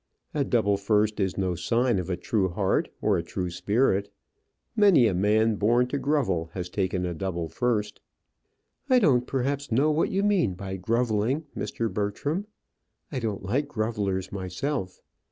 "A 0.33 0.43
double 0.43 0.77
first 0.77 1.19
is 1.19 1.37
no 1.37 1.53
sign 1.53 1.99
of 1.99 2.09
a 2.09 2.17
true 2.17 2.49
heart 2.49 2.89
or 3.03 3.21
true 3.21 3.51
spirit. 3.51 4.11
Many 4.75 5.05
a 5.05 5.13
man 5.13 5.57
born 5.57 5.85
to 5.89 5.99
grovel 5.99 6.49
has 6.53 6.69
taken 6.69 7.05
a 7.05 7.13
double 7.13 7.49
first." 7.49 8.01
"I 8.89 8.97
don't 8.97 9.27
perhaps 9.27 9.71
know 9.71 9.91
what 9.91 10.09
you 10.09 10.23
mean 10.23 10.55
by 10.55 10.77
grovelling, 10.77 11.45
Mr. 11.55 11.87
Bertram. 11.93 12.47
I 13.11 13.19
don't 13.19 13.43
like 13.43 13.67
grovellers 13.67 14.31
myself. 14.31 15.03